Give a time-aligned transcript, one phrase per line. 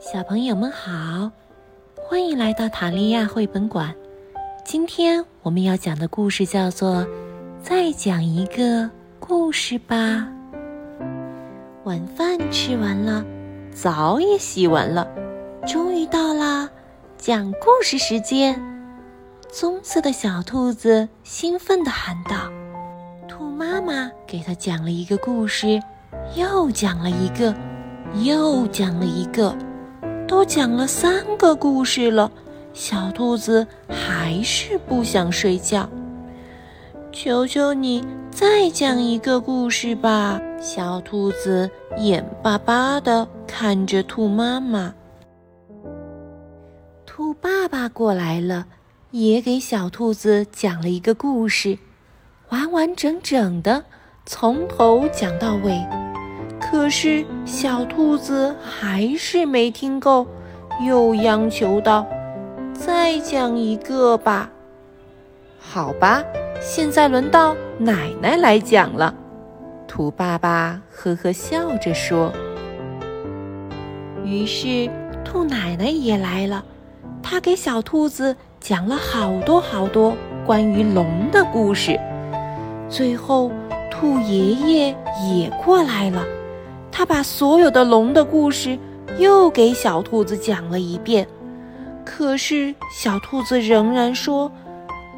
[0.00, 1.30] 小朋友们好，
[1.94, 3.94] 欢迎来到塔利亚绘本馆。
[4.64, 6.96] 今天我们要讲的故事叫做
[7.62, 9.94] 《再讲一个故事吧》。
[11.84, 13.22] 晚饭吃完了，
[13.74, 15.06] 澡也洗完了，
[15.66, 16.70] 终于到了
[17.18, 18.58] 讲故事时间。
[19.52, 22.50] 棕色的小兔子兴奋地喊道
[23.28, 25.78] ：“兔妈妈给它讲了一个故事，
[26.36, 27.54] 又讲了一个，
[28.24, 29.54] 又讲了一个。”
[30.30, 32.30] 都讲了三个故事了，
[32.72, 35.90] 小兔子还是不想睡觉。
[37.10, 40.40] 求求你再讲一个故事吧！
[40.60, 44.94] 小兔子眼巴巴地看着兔妈妈。
[47.04, 48.66] 兔爸爸过来了，
[49.10, 51.76] 也给小兔子讲了一个故事，
[52.50, 53.82] 完完整整的，
[54.24, 55.84] 从头讲到尾。
[56.70, 60.24] 可是小兔子还是没听够，
[60.86, 62.06] 又央求道
[62.72, 64.48] ：“再讲一个吧。”
[65.58, 66.22] 好吧，
[66.60, 69.12] 现在轮到奶奶来讲了。
[69.88, 72.32] 兔爸爸呵呵笑着说。
[74.24, 74.88] 于是
[75.24, 76.64] 兔奶奶也来了，
[77.20, 81.98] 她给小兔子讲了好多好多关于龙的故事。
[82.88, 83.50] 最后，
[83.90, 84.96] 兔爷爷
[85.28, 86.24] 也过来了。
[86.92, 88.78] 他把所有的龙的故事
[89.18, 91.26] 又给小兔子讲了一遍，
[92.04, 94.50] 可是小兔子仍然说：“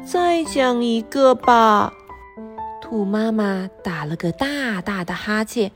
[0.05, 1.91] 再讲一个吧。”
[2.81, 5.71] 兔妈妈打了个大大的哈欠。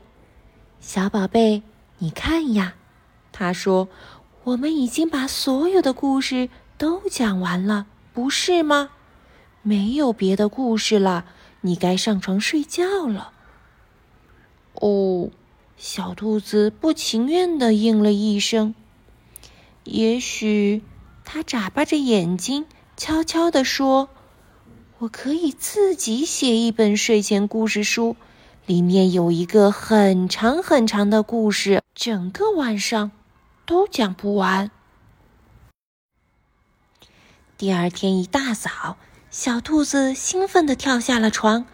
[0.80, 1.62] 小宝贝，
[1.98, 2.74] 你看呀，
[3.32, 3.88] 他说
[4.44, 8.90] ：“我们已经把所有的故事都讲完了，不是吗？
[9.62, 11.24] 没有别的故事了，
[11.62, 13.32] 你该上床睡觉了。”
[14.80, 15.30] 哦。
[15.78, 18.74] 小兔子不情愿地应了一声。
[19.84, 20.82] 也许，
[21.24, 24.08] 它眨巴着眼睛，悄悄地说
[24.98, 28.16] ：“我可以自己写一本睡前故事书，
[28.66, 33.12] 里面有一个很长很长的故事，整个晚上
[33.64, 34.72] 都讲不完。”
[37.56, 38.96] 第二天一大早，
[39.30, 41.66] 小兔子兴奋地跳下了床，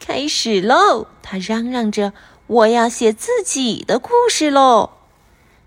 [0.00, 1.06] 开始喽！
[1.22, 2.12] 它嚷嚷着。
[2.48, 4.90] 我要写自己的故事喽！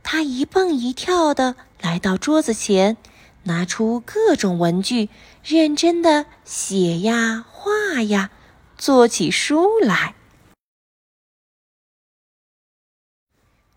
[0.02, 2.96] 他一蹦一跳的来到桌子前，
[3.44, 5.10] 拿出各种文具，
[5.44, 8.32] 认真的写呀画呀，
[8.78, 10.16] 做起书来。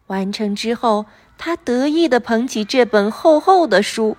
[0.07, 4.17] 完成之后，他得意的捧起这本厚厚的书，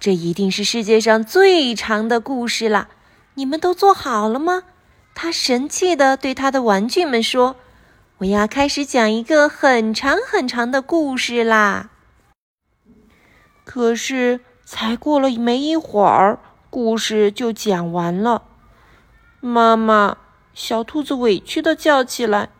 [0.00, 2.88] 这一定是世界上最长的故事了。
[3.34, 4.62] 你们都做好了吗？
[5.14, 7.56] 他神气的对他的玩具们说。
[8.18, 11.90] 我要开始讲一个很长很长的故事啦！
[13.64, 16.38] 可是才过了没一会儿，
[16.70, 18.44] 故事就讲完了。
[19.40, 20.16] 妈妈，
[20.54, 22.50] 小兔子委屈的叫起来：“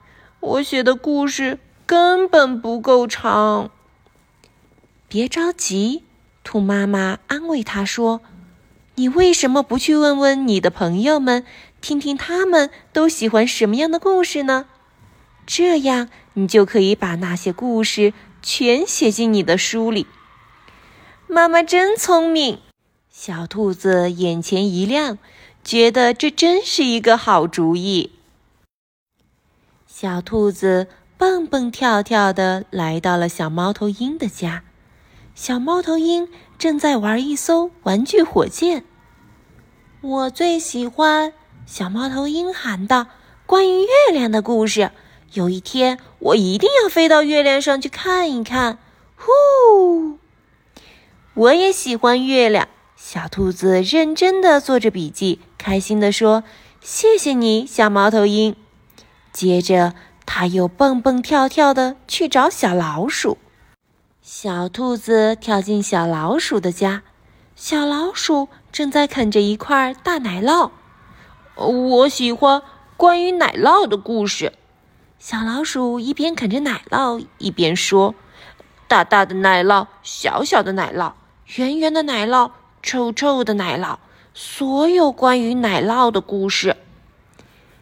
[0.41, 3.71] 我写的故事根本不够长。”
[5.07, 6.03] 别着急，
[6.43, 8.21] 兔妈妈安慰他说
[8.97, 11.47] ：“你为什么不去问问你的朋友们，
[11.81, 14.67] 听听他们都喜欢什么样的故事呢？”
[15.47, 18.13] 这样，你就可以把那些故事
[18.43, 20.07] 全写进你的书里。
[21.27, 22.61] 妈妈真聪明，
[23.11, 25.19] 小兔子眼前一亮，
[25.63, 28.13] 觉得这真是一个好主意。
[29.87, 34.65] 小兔子蹦蹦跳跳的来到了小猫头鹰的家，
[35.35, 36.29] 小猫头鹰
[36.59, 38.85] 正在玩一艘玩具火箭。
[40.01, 41.33] 我最喜欢，
[41.65, 43.07] 小猫头鹰喊道
[43.47, 44.91] ：“关于月亮的故事。”
[45.35, 48.79] 有一天，我一定要飞到月亮上去看一看。
[49.17, 50.19] 呼！
[51.35, 52.69] 我也喜欢月亮。
[52.97, 56.45] 小兔子认真的做着笔记，开心的说
[56.81, 58.55] ：“谢谢你，小猫头鹰。”
[59.33, 63.37] 接着，它又蹦蹦跳跳的去找小老鼠。
[64.23, 67.03] 小兔子跳进小老鼠的家，
[67.57, 70.71] 小老鼠正在啃着一块大奶酪。
[71.57, 72.63] 我喜欢
[72.97, 74.53] 关于奶酪的故事。
[75.27, 78.15] 小老鼠一边啃着奶酪，一边说
[78.87, 81.15] ：“大大的奶酪，小小的奶酪，
[81.57, 82.51] 圆圆的奶酪，
[82.83, 83.97] 臭臭的奶酪，
[84.35, 86.77] 所有关于奶酪的故事。”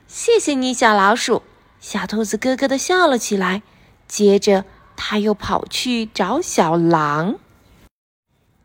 [0.06, 1.42] 谢谢你，小老鼠。
[1.80, 3.62] 小兔子咯咯的笑了起来。
[4.06, 7.40] 接着，他又跑去找小狼。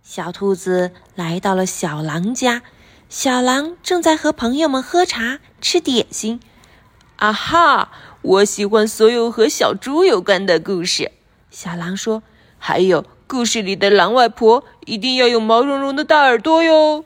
[0.04, 2.62] 小兔子来到了小狼家，
[3.10, 6.40] 小狼正在和朋友们喝茶、吃点心。
[7.16, 7.92] 啊哈！
[8.28, 11.14] 我喜欢所有和小猪有关的故事。
[11.50, 12.24] 小狼说
[12.60, 17.06] ：“还有故事里的狼外婆一定要有毛茸茸的大耳朵哟。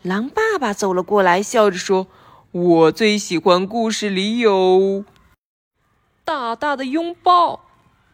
[0.00, 2.06] 狼爸爸走了过来，笑着说
[2.52, 5.04] ：“我最喜欢故事里有
[6.24, 7.66] 大大的拥抱。”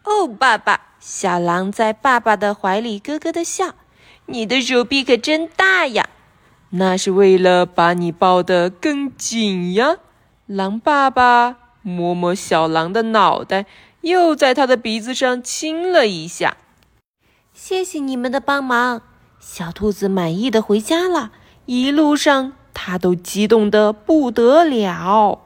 [0.03, 0.97] 哦，爸爸！
[0.99, 3.75] 小狼在爸爸的怀里咯咯的笑。
[4.27, 6.09] 你的手臂可真大呀！
[6.71, 9.99] 那是为了把你抱得更紧呀。
[10.47, 13.67] 狼爸爸摸摸小狼的脑袋，
[14.03, 16.57] 又在他的鼻子上亲了一下。
[17.53, 19.03] 谢谢你们的帮忙，
[19.39, 21.33] 小兔子满意的回家了。
[21.67, 25.41] 一路上，它都激动的不得了。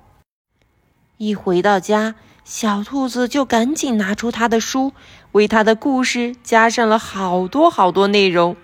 [1.16, 2.14] 一回到家，
[2.44, 4.92] 小兔子就赶紧拿出他的书，
[5.32, 8.56] 为他的故事加上了好多好多内容。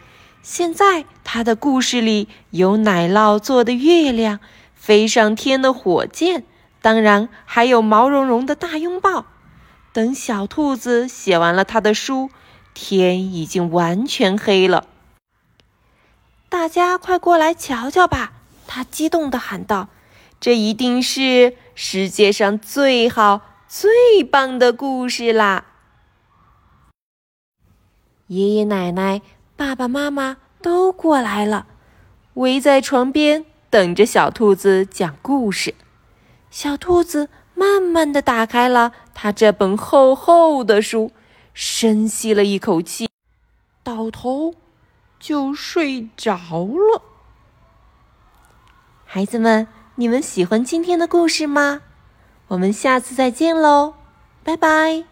[0.42, 4.40] 现在，他的故事里有奶酪做的月亮，
[4.74, 6.44] 飞上天的火箭，
[6.80, 9.26] 当然还有毛茸茸的大拥抱。
[9.92, 12.30] 等小兔子写完了他的书。
[12.72, 14.86] 天已经完全黑了，
[16.48, 18.32] 大家快过来瞧瞧吧！
[18.68, 19.88] 他激动地喊道
[20.40, 25.64] ：“这一定是世界上最好、最棒的故事啦！”
[28.28, 29.20] 爷爷奶奶、
[29.56, 31.66] 爸爸妈妈都过来了，
[32.34, 35.74] 围在床边等着小兔子讲故事。
[36.50, 41.12] 小兔子慢慢的打开了他这本厚厚的书。
[41.52, 43.08] 深吸了一口气，
[43.82, 44.54] 倒头
[45.18, 47.02] 就睡着了。
[49.04, 49.66] 孩子们，
[49.96, 51.82] 你们喜欢今天的故事吗？
[52.48, 53.94] 我们下次再见喽，
[54.44, 55.04] 拜拜。